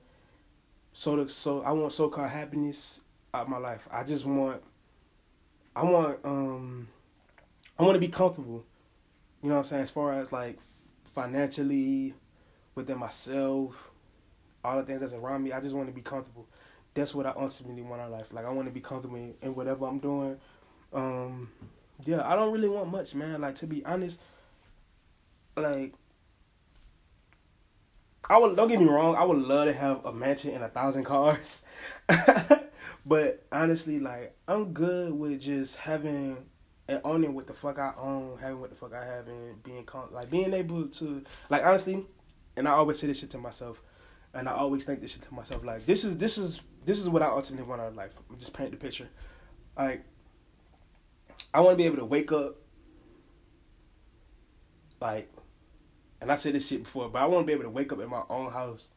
[0.94, 3.02] so the, so I want so called happiness
[3.34, 3.88] out my life.
[3.92, 4.62] I just want.
[5.76, 6.88] I want um.
[7.78, 8.64] I want to be comfortable.
[9.44, 9.84] You know what I'm saying?
[9.84, 10.58] As far as like
[11.14, 12.14] financially,
[12.74, 13.92] within myself,
[14.64, 16.48] all the things that's around me, I just want to be comfortable
[16.96, 18.34] that's what I ultimately want in life.
[18.34, 20.38] Like I want to be comfortable in whatever I'm doing.
[20.94, 21.50] Um,
[22.04, 23.42] yeah, I don't really want much, man.
[23.42, 24.20] Like to be honest,
[25.56, 25.94] like
[28.30, 30.70] I would don't get me wrong, I would love to have a mansion and a
[30.70, 31.64] thousand cars.
[33.06, 36.38] but honestly, like I'm good with just having
[36.88, 39.84] and owning what the fuck I own, having what the fuck I have, and being
[39.84, 42.06] com- like being able to like honestly,
[42.56, 43.82] and I always say this shit to myself,
[44.34, 47.10] and I always think this shit to myself like this is this is this is
[47.10, 48.14] what I ultimately want out of life.
[48.30, 49.10] I'm just paint the picture.
[49.78, 50.04] Like,
[51.54, 52.56] I want to be able to wake up,
[55.02, 55.32] like,
[56.22, 58.00] and I said this shit before, but I want to be able to wake up
[58.00, 58.88] in my own house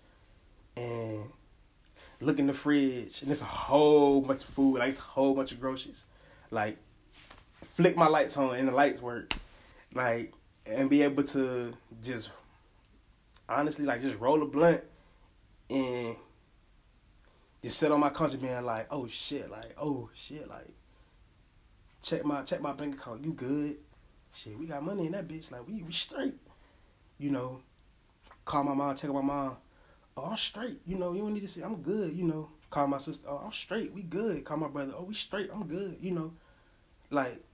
[0.76, 1.24] and
[2.20, 5.52] look in the fridge, and there's a whole bunch of food, like a whole bunch
[5.52, 6.04] of groceries.
[6.50, 6.78] Like,
[7.64, 9.34] flick my lights on and the lights work.
[9.94, 10.34] Like,
[10.66, 12.30] and be able to just,
[13.48, 14.82] honestly, like, just roll a blunt
[15.70, 16.16] and
[17.68, 20.70] just sit on my country being like, oh shit, like, oh shit, like,
[22.02, 23.76] check my check my bank account, you good?
[24.32, 26.34] Shit, we got money in that bitch, like we we straight.
[27.18, 27.60] You know,
[28.46, 29.56] call my mom, check my mom.
[30.16, 30.80] Oh, I'm straight.
[30.86, 32.16] You know, you don't need to say I'm good.
[32.16, 33.28] You know, call my sister.
[33.28, 33.92] Oh, I'm straight.
[33.92, 34.44] We good.
[34.44, 34.94] Call my brother.
[34.96, 35.50] Oh, we straight.
[35.52, 35.98] I'm good.
[36.00, 36.32] You know,
[37.10, 37.44] like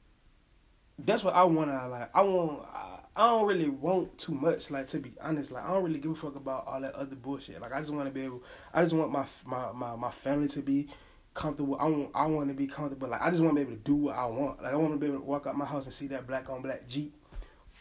[0.97, 1.71] that's what I want.
[1.71, 2.11] I like.
[2.15, 2.63] I want.
[2.73, 4.71] I, I don't really want too much.
[4.71, 7.15] Like to be honest, like I don't really give a fuck about all that other
[7.15, 7.61] bullshit.
[7.61, 8.43] Like I just want to be able.
[8.73, 10.89] I just want my my my my family to be
[11.33, 11.77] comfortable.
[11.79, 13.09] I want I want to be comfortable.
[13.09, 14.63] Like I just want to be able to do what I want.
[14.63, 16.51] Like I want to be able to walk out my house and see that black
[16.51, 17.15] on black Jeep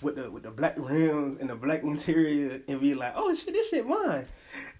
[0.03, 3.53] with the with the black rims and the black interior and be like, oh shit,
[3.53, 4.25] this shit mine,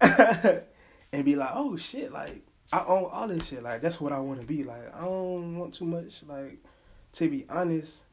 [0.00, 3.62] and be like, oh shit, like I own all this shit.
[3.62, 4.62] Like that's what I want to be.
[4.62, 6.22] Like I don't want too much.
[6.28, 6.58] Like
[7.14, 8.04] to be honest,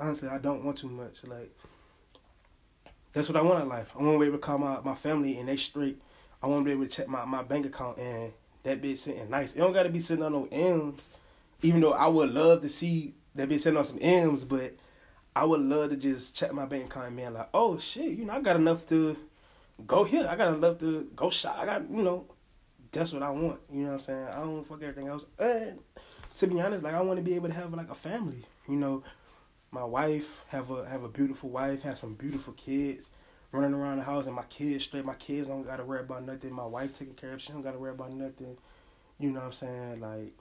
[0.00, 1.24] honestly, I don't want too much.
[1.26, 1.54] Like
[3.12, 3.92] that's what I want in life.
[3.98, 6.00] I want to be able to call my, my family and they straight.
[6.42, 9.28] I want to be able to check my, my bank account and that bitch sitting
[9.30, 9.54] nice.
[9.54, 11.08] It don't got to be sitting on no M's.
[11.62, 14.74] Even though I would love to see that bitch sitting on some M's, but
[15.34, 18.24] I would love to just check my bank account and be like, oh shit, you
[18.24, 19.16] know, I got enough to
[19.86, 20.26] go here.
[20.28, 21.58] I gotta love to go shop.
[21.58, 22.26] I got you know,
[22.90, 23.60] that's what I want.
[23.72, 24.26] You know what I'm saying?
[24.28, 25.24] I don't fuck everything else.
[25.38, 25.78] And
[26.36, 28.44] to be honest, like I want to be able to have like a family.
[28.68, 29.02] You know,
[29.72, 33.08] my wife have a have a beautiful wife, have some beautiful kids
[33.50, 35.04] running around the house, and my kids straight.
[35.04, 36.52] My kids don't gotta worry about nothing.
[36.52, 37.40] My wife taking care of.
[37.42, 38.58] She don't gotta worry about nothing.
[39.18, 40.00] You know what I'm saying?
[40.00, 40.34] Like,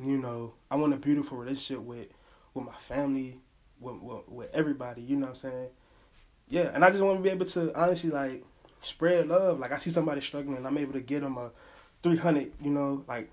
[0.00, 2.08] you know, I want a beautiful relationship with
[2.52, 3.38] with my family,
[3.80, 5.02] with, with, with everybody.
[5.02, 5.68] You know what I'm saying?
[6.48, 8.44] Yeah, and I just want to be able to honestly like
[8.82, 9.58] spread love.
[9.58, 11.50] Like I see somebody struggling, I'm able to get them a
[12.02, 12.52] 300.
[12.60, 13.30] You know, like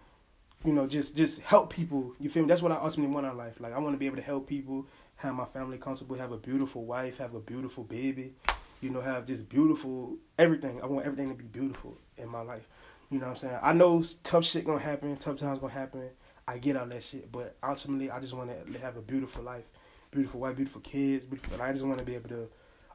[0.64, 2.14] you know, just just help people.
[2.20, 2.50] You feel me?
[2.50, 3.60] That's what I ultimately want in life.
[3.60, 4.86] Like I want to be able to help people,
[5.22, 8.34] have my family comfortable, have a beautiful wife, have a beautiful baby.
[8.82, 10.82] You know, have just beautiful everything.
[10.82, 12.68] I want everything to be beautiful in my life.
[13.12, 13.60] You know what I'm saying?
[13.62, 16.10] I know tough shit gonna happen, tough times gonna happen.
[16.48, 19.66] I get all that shit, but ultimately, I just want to have a beautiful life,
[20.10, 21.62] beautiful wife, beautiful kids, beautiful.
[21.62, 22.50] I just want to be able to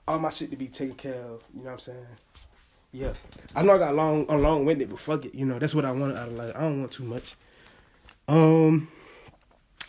[0.09, 1.45] all my shit to be taken care of.
[1.55, 2.07] You know what I'm saying?
[2.93, 3.13] Yeah,
[3.55, 5.35] I know I got long, a long winded, but fuck it.
[5.35, 6.53] You know that's what I want out of life.
[6.57, 7.37] I don't want too much.
[8.27, 8.89] Um,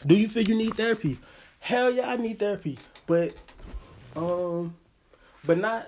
[0.05, 1.17] do you feel you need therapy?
[1.59, 3.33] Hell yeah, I need therapy, but
[4.15, 4.75] um,
[5.43, 5.87] but not.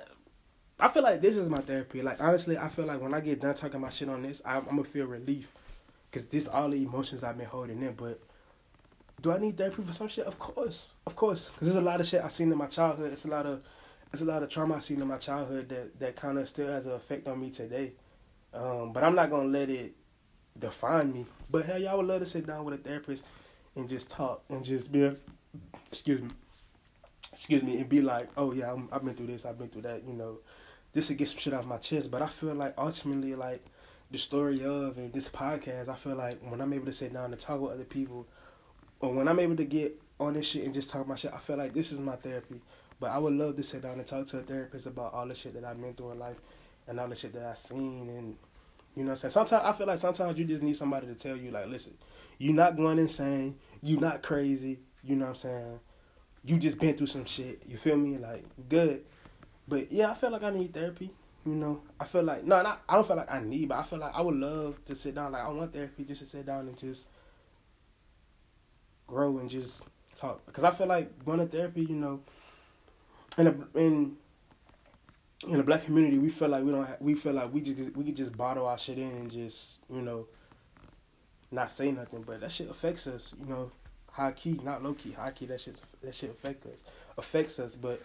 [0.79, 2.01] I feel like this is my therapy.
[2.01, 4.57] Like honestly, I feel like when I get done talking my shit on this, I,
[4.57, 5.51] I'm gonna feel relief,
[6.11, 7.93] cause this all the emotions I've been holding in.
[7.93, 8.19] But
[9.21, 10.25] do I need therapy for some shit?
[10.25, 13.11] Of course, of course, cause there's a lot of shit I seen in my childhood.
[13.11, 13.61] It's a lot of,
[14.11, 16.67] it's a lot of trauma I seen in my childhood that that kind of still
[16.67, 17.93] has an effect on me today.
[18.53, 19.93] Um, but I'm not gonna let it
[20.57, 21.25] define me.
[21.49, 23.23] But hell, y'all would love to sit down with a therapist
[23.75, 25.11] and just talk and just be,
[25.87, 26.29] excuse me,
[27.33, 29.83] excuse me, and be like, oh yeah, i have been through this, I've been through
[29.83, 30.39] that, you know,
[30.93, 32.11] just to get some shit off my chest.
[32.11, 33.65] But I feel like ultimately, like
[34.11, 37.31] the story of and this podcast, I feel like when I'm able to sit down
[37.31, 38.27] and talk with other people,
[38.99, 41.37] or when I'm able to get on this shit and just talk my shit, I
[41.37, 42.61] feel like this is my therapy.
[42.99, 45.35] But I would love to sit down and talk to a therapist about all the
[45.35, 46.37] shit that I've been through in life
[46.87, 48.35] and all the shit that I've seen and
[48.95, 49.47] you know what I'm saying?
[49.47, 51.93] Sometimes I feel like sometimes you just need somebody to tell you, like, listen,
[52.37, 55.79] you're not going insane, you're not crazy, you know what I'm saying?
[56.43, 57.61] You just been through some shit.
[57.67, 58.17] You feel me?
[58.17, 59.03] Like, good.
[59.67, 61.11] But yeah, I feel like I need therapy.
[61.45, 63.83] You know, I feel like no, not I don't feel like I need, but I
[63.83, 65.31] feel like I would love to sit down.
[65.31, 67.07] Like I want therapy just to sit down and just
[69.07, 69.83] grow and just
[70.15, 70.45] talk.
[70.45, 72.19] Because I feel like going to therapy, you know,
[73.37, 74.17] in a, in
[75.47, 77.01] in the black community, we feel like we don't.
[77.01, 80.01] We feel like we just we could just bottle our shit in and just you
[80.01, 80.27] know,
[81.51, 82.23] not say nothing.
[82.23, 83.33] But that shit affects us.
[83.39, 83.71] You know,
[84.19, 85.45] high key, not low key, high key.
[85.45, 86.83] That shit that shit affects us.
[87.17, 87.75] Affects us.
[87.75, 88.01] But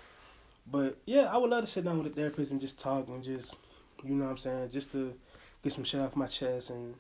[0.71, 3.23] but yeah, I would love to sit down with a therapist and just talk and
[3.23, 3.57] just
[4.03, 5.15] you know what I'm saying, just to
[5.63, 6.95] get some shit off my chest and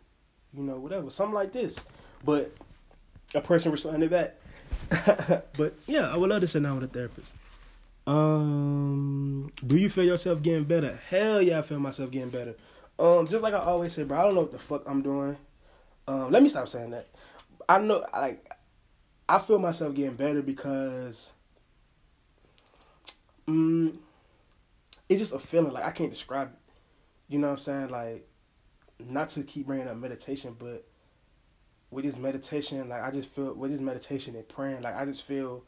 [0.53, 1.79] you know whatever, something like this.
[2.24, 2.53] But
[3.35, 4.35] a person responded back.
[5.57, 7.31] but yeah, I would love to sit down with a therapist.
[8.07, 10.98] Um, do you feel yourself getting better?
[11.09, 12.55] Hell yeah, I feel myself getting better.
[12.98, 15.37] Um, just like I always say, bro, I don't know what the fuck I'm doing.
[16.07, 17.09] Um, let me stop saying that.
[17.68, 18.54] I know, like,
[19.29, 21.33] I feel myself getting better because,
[23.49, 23.99] um,
[25.09, 25.73] it's just a feeling.
[25.73, 26.59] Like I can't describe it.
[27.29, 27.89] You know what I'm saying?
[27.89, 28.29] Like,
[28.99, 30.87] not to keep bringing up meditation, but
[31.91, 35.23] with this meditation, like I just feel with this meditation and praying, like I just
[35.23, 35.65] feel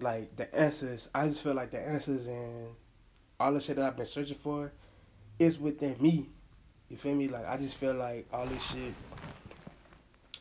[0.00, 1.08] like the answers.
[1.14, 2.68] I just feel like the answers and
[3.40, 4.72] all the shit that I've been searching for
[5.38, 6.28] is within me.
[6.88, 7.28] You feel me?
[7.28, 8.94] Like I just feel like all this shit,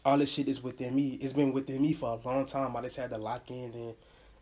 [0.05, 1.17] all this shit is within me.
[1.21, 2.75] It's been within me for a long time.
[2.75, 3.93] I just had to lock in and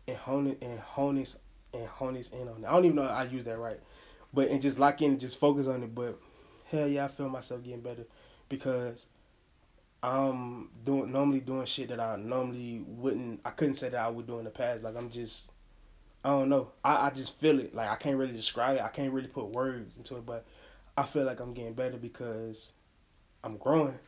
[0.08, 1.36] and hone it and hone this
[1.74, 2.66] and hone this in on it.
[2.66, 3.80] I don't even know I use that right,
[4.32, 5.94] but and just lock in and just focus on it.
[5.94, 6.18] But
[6.70, 8.06] hell yeah, I feel myself getting better
[8.48, 9.06] because
[10.02, 13.40] I'm doing normally doing shit that I normally wouldn't.
[13.44, 14.82] I couldn't say that I would do in the past.
[14.82, 15.50] Like I'm just,
[16.24, 16.72] I don't know.
[16.84, 17.74] I I just feel it.
[17.74, 18.82] Like I can't really describe it.
[18.82, 20.26] I can't really put words into it.
[20.26, 20.44] But
[20.96, 22.70] I feel like I'm getting better because
[23.42, 23.98] I'm growing.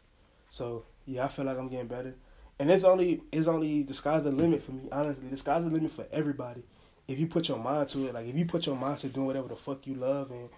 [0.51, 2.15] So yeah, I feel like I'm getting better.
[2.59, 4.89] And it's only it's only the sky's the limit for me.
[4.93, 6.63] Honestly, the sky's the limit for everybody.
[7.07, 9.27] If you put your mind to it, like if you put your mind to doing
[9.27, 10.49] whatever the fuck you love and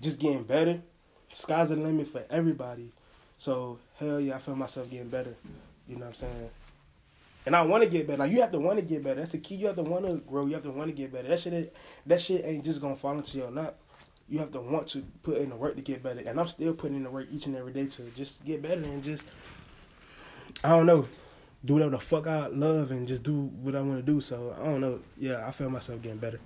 [0.00, 0.80] just getting better,
[1.28, 2.90] the sky's the limit for everybody.
[3.38, 5.34] So hell yeah, I feel myself getting better.
[5.88, 6.50] You know what I'm saying?
[7.46, 8.18] And I want to get better.
[8.18, 9.16] Like you have to want to get better.
[9.16, 9.56] That's the key.
[9.56, 10.46] You have to want to grow.
[10.46, 11.28] You have to want to get better.
[11.28, 11.74] That shit,
[12.06, 13.74] that shit ain't just gonna fall into your lap.
[14.30, 16.20] You have to want to put in the work to get better.
[16.20, 18.82] And I'm still putting in the work each and every day to just get better
[18.82, 19.26] and just,
[20.64, 21.08] I don't know,
[21.64, 24.20] do whatever the fuck I love and just do what I want to do.
[24.20, 25.00] So I don't know.
[25.18, 26.40] Yeah, I feel myself getting better.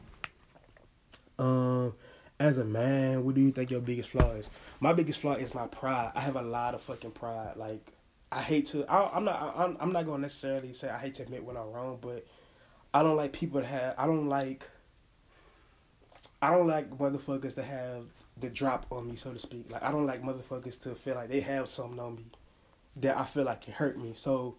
[1.38, 1.94] Um,
[2.40, 4.51] as a man, what do you think your biggest flaw is?
[4.81, 6.12] My biggest flaw is my pride.
[6.14, 7.57] I have a lot of fucking pride.
[7.57, 7.92] Like
[8.33, 8.85] I hate to.
[8.87, 9.55] I, am not.
[9.57, 12.27] I'm, I'm not gonna necessarily say I hate to admit when I'm wrong, but
[12.92, 13.94] I don't like people to have.
[13.97, 14.68] I don't like.
[16.45, 18.05] I don't like motherfuckers to have
[18.39, 19.71] the drop on me, so to speak.
[19.71, 22.27] Like I don't like motherfuckers to feel like they have something on me
[22.97, 24.13] that I feel like can hurt me.
[24.15, 24.57] So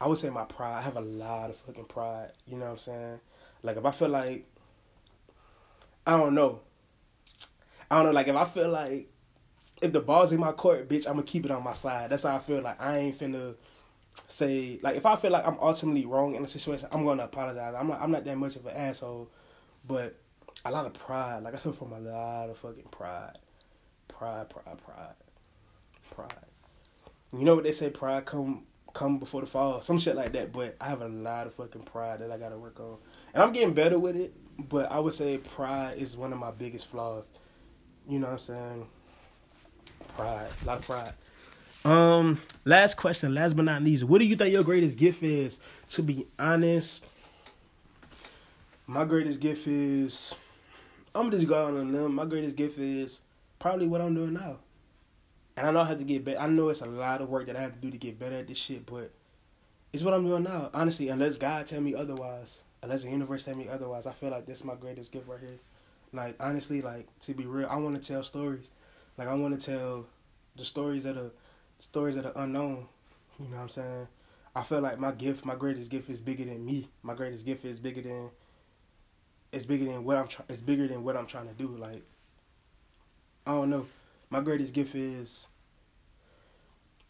[0.00, 0.78] I would say my pride.
[0.78, 2.30] I have a lot of fucking pride.
[2.46, 3.20] You know what I'm saying?
[3.64, 4.46] Like if I feel like
[6.06, 6.60] I don't know.
[7.90, 8.12] I don't know.
[8.12, 9.10] Like if I feel like
[9.82, 12.10] if the ball's in my court, bitch, I'm gonna keep it on my side.
[12.10, 12.62] That's how I feel.
[12.62, 13.56] Like I ain't finna
[14.28, 17.74] say like if I feel like I'm ultimately wrong in a situation, I'm gonna apologize.
[17.76, 19.28] I'm not I'm not that much of an asshole,
[19.84, 20.20] but
[20.64, 21.42] a lot of pride.
[21.42, 23.38] Like I said from a lot of fucking pride,
[24.08, 25.14] pride, pride, pride,
[26.10, 26.32] pride.
[27.32, 27.90] You know what they say?
[27.90, 30.52] Pride come come before the fall, some shit like that.
[30.52, 32.96] But I have a lot of fucking pride that I gotta work on,
[33.34, 34.32] and I'm getting better with it.
[34.58, 37.28] But I would say pride is one of my biggest flaws.
[38.08, 38.86] You know what I'm saying?
[40.16, 41.12] Pride, a lot of pride.
[41.84, 45.60] Um, last question, last but not least, what do you think your greatest gift is?
[45.90, 47.04] To be honest,
[48.86, 50.34] my greatest gift is
[51.16, 52.14] I'm just going on them.
[52.14, 53.22] My greatest gift is
[53.58, 54.58] probably what I'm doing now.
[55.56, 56.38] And I know I have to get better.
[56.38, 58.36] I know it's a lot of work that I have to do to get better
[58.36, 59.10] at this shit, but
[59.92, 60.68] it's what I'm doing now.
[60.74, 64.44] Honestly, unless God tell me otherwise, unless the universe tell me otherwise, I feel like
[64.44, 65.58] this is my greatest gift right here.
[66.12, 68.68] Like honestly, like to be real, I want to tell stories.
[69.16, 70.06] Like I want to tell
[70.56, 71.30] the stories that are
[71.78, 72.86] stories that are unknown.
[73.40, 74.08] You know what I'm saying?
[74.54, 76.88] I feel like my gift, my greatest gift, is bigger than me.
[77.02, 78.30] My greatest gift is bigger than.
[79.56, 80.46] It's bigger than what I'm trying.
[80.50, 81.68] It's bigger than what I'm trying to do.
[81.68, 82.02] Like,
[83.46, 83.86] I don't know.
[84.28, 85.46] My greatest gift is.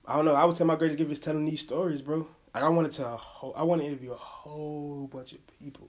[0.06, 0.34] I don't know.
[0.34, 2.28] I would say my greatest gift is telling these stories, bro.
[2.54, 5.88] Like I want to whole, I want to interview a whole bunch of people,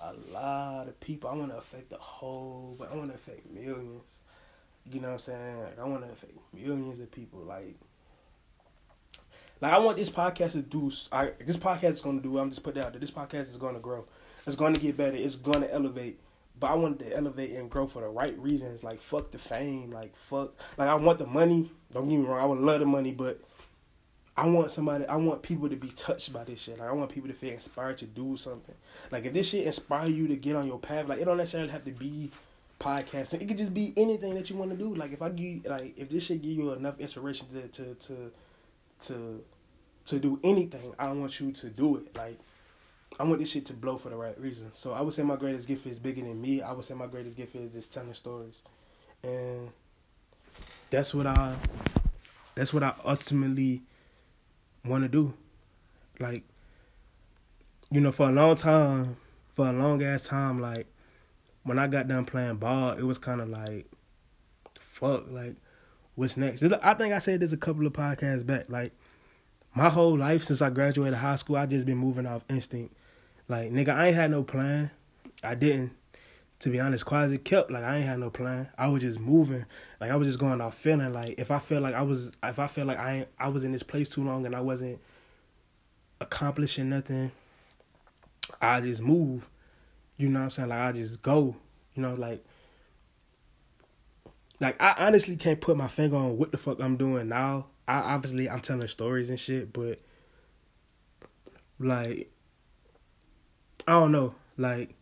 [0.00, 1.30] a lot of people.
[1.30, 2.74] I want to affect the whole.
[2.76, 4.02] But I want to affect millions.
[4.90, 5.60] You know what I'm saying?
[5.60, 7.42] Like I want to affect millions of people.
[7.42, 7.76] Like,
[9.60, 10.90] like I want this podcast to do.
[11.12, 12.38] I this podcast is going to do.
[12.38, 14.04] I'm just putting out that this podcast is going to grow.
[14.46, 15.16] It's going to get better.
[15.16, 16.20] It's going to elevate.
[16.58, 18.82] But I want to elevate and grow for the right reasons.
[18.82, 19.90] Like fuck the fame.
[19.90, 20.54] Like fuck.
[20.78, 21.70] Like I want the money.
[21.92, 22.40] Don't get me wrong.
[22.40, 23.40] I would love the money, but
[24.36, 25.06] I want somebody.
[25.06, 26.78] I want people to be touched by this shit.
[26.78, 28.74] Like I want people to feel inspired to do something.
[29.10, 31.70] Like if this shit inspire you to get on your path, like it don't necessarily
[31.70, 32.30] have to be
[32.80, 33.40] podcasting.
[33.40, 34.94] It could just be anything that you want to do.
[34.94, 38.32] Like if I give like if this shit give you enough inspiration to to to
[39.00, 39.44] to
[40.06, 42.16] to do anything, I want you to do it.
[42.16, 42.38] Like
[43.18, 44.70] I want this shit to blow for the right reason.
[44.74, 46.60] So I would say my greatest gift is bigger than me.
[46.60, 48.60] I would say my greatest gift is just telling stories,
[49.22, 49.70] and
[50.90, 51.56] that's what I
[52.54, 53.82] that's what I ultimately
[54.84, 55.34] want to do.
[56.20, 56.42] Like
[57.90, 59.16] you know, for a long time,
[59.54, 60.86] for a long ass time, like
[61.62, 63.86] when I got done playing ball, it was kind of like,
[64.78, 65.56] fuck, like,
[66.14, 66.62] what's next?
[66.62, 68.68] I think I said this a couple of podcasts back.
[68.68, 68.92] Like,
[69.74, 72.95] my whole life since I graduated high school, I just been moving off instinct.
[73.48, 74.90] Like, nigga, I ain't had no plan.
[75.42, 75.92] I didn't.
[76.60, 78.68] To be honest, Quasi kept like I ain't had no plan.
[78.78, 79.66] I was just moving.
[80.00, 81.12] Like I was just going off feeling.
[81.12, 83.72] Like if I felt like I was, if I felt like I I was in
[83.72, 84.98] this place too long and I wasn't
[86.18, 87.30] accomplishing nothing,
[88.60, 89.50] I just move.
[90.16, 90.68] You know what I'm saying?
[90.70, 91.56] Like I just go.
[91.94, 92.42] You know, like
[94.60, 97.66] like I honestly can't put my finger on what the fuck I'm doing now.
[97.86, 100.00] I obviously I'm telling stories and shit, but
[101.78, 102.32] like
[103.86, 104.34] I don't know.
[104.56, 104.94] Like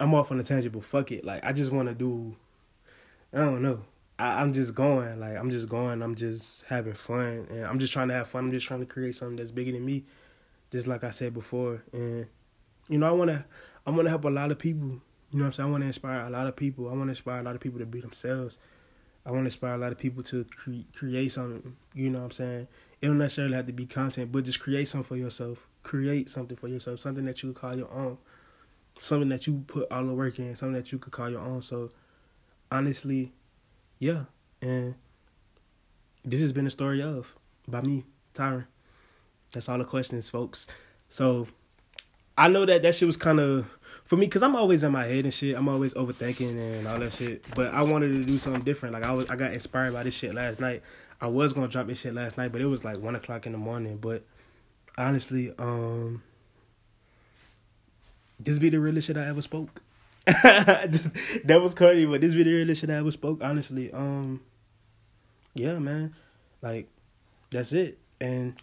[0.00, 0.80] I'm off on a tangible.
[0.80, 1.24] Fuck it.
[1.24, 2.36] Like I just want to do.
[3.32, 3.82] I don't know.
[4.18, 5.20] I, I'm just going.
[5.20, 6.02] Like I'm just going.
[6.02, 8.46] I'm just having fun, and I'm just trying to have fun.
[8.46, 10.04] I'm just trying to create something that's bigger than me.
[10.70, 12.26] Just like I said before, and
[12.88, 13.46] you know I wanna
[13.86, 15.00] I wanna help a lot of people.
[15.30, 15.68] You know what I'm saying?
[15.68, 16.88] I want to inspire a lot of people.
[16.88, 18.58] I want to inspire a lot of people to be themselves.
[19.26, 21.76] I want to inspire a lot of people to cre- create something.
[21.94, 22.68] You know what I'm saying?
[23.00, 25.66] It don't necessarily have to be content, but just create something for yourself.
[25.82, 26.98] Create something for yourself.
[27.00, 28.18] Something that you call your own.
[28.98, 30.56] Something that you put all the work in.
[30.56, 31.62] Something that you could call your own.
[31.62, 31.90] So,
[32.72, 33.32] honestly,
[33.98, 34.24] yeah.
[34.60, 34.96] And
[36.24, 37.36] this has been a story of
[37.68, 38.66] by me, Tyren.
[39.52, 40.66] That's all the questions, folks.
[41.08, 41.46] So,
[42.38, 43.68] I know that that shit was kind of
[44.04, 45.56] for me because I'm always in my head and shit.
[45.56, 47.44] I'm always overthinking and all that shit.
[47.56, 48.92] But I wanted to do something different.
[48.92, 50.82] Like I was, I got inspired by this shit last night.
[51.20, 53.52] I was gonna drop this shit last night, but it was like one o'clock in
[53.52, 53.96] the morning.
[53.96, 54.22] But
[54.96, 56.22] honestly, um,
[58.38, 59.82] this be the realest shit I ever spoke.
[60.26, 63.40] that was corny, but this be the realest shit I ever spoke.
[63.42, 64.40] Honestly, um,
[65.54, 66.14] yeah, man,
[66.62, 66.88] like
[67.50, 67.98] that's it.
[68.20, 68.54] And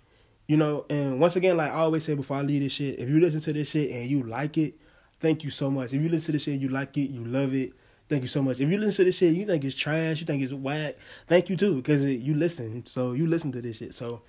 [0.48, 3.10] you know, and once again, like I always say before I leave this shit, if
[3.10, 4.76] you listen to this shit and you like it,
[5.20, 5.94] thank you so much.
[5.94, 7.74] If you listen to this shit, and you like it, you love it,
[8.10, 8.60] thank you so much.
[8.60, 11.50] If you listen to this shit, you think it's trash, you think it's whack, thank
[11.50, 12.86] you too, because you listen.
[12.86, 13.94] So you listen to this shit.
[13.94, 14.22] So,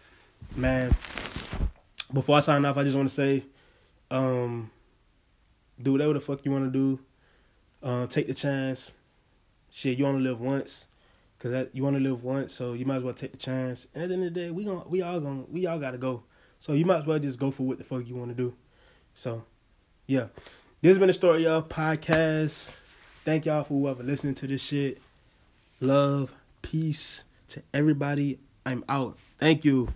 [0.54, 0.96] man,
[2.12, 3.44] before I sign off, I just want to say,
[4.10, 4.70] um,
[5.82, 7.00] do whatever the fuck you want to do.
[7.82, 8.90] Uh, take the chance.
[9.70, 10.86] Shit, you only live once,
[11.38, 13.86] cause that, you want to live once, so you might as well take the chance.
[13.94, 15.98] And at the end of the day, we going we all gonna we all gotta
[15.98, 16.24] go.
[16.60, 18.54] So you might as well just go for what the fuck you want to do.
[19.14, 19.44] So,
[20.06, 20.26] yeah,
[20.82, 22.70] this has been the story of podcast.
[23.24, 25.00] Thank y'all for whoever listening to this shit.
[25.80, 28.38] Love, peace to everybody.
[28.64, 29.18] I'm out.
[29.38, 29.88] Thank you.